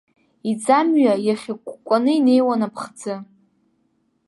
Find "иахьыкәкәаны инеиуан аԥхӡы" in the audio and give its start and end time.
1.27-3.15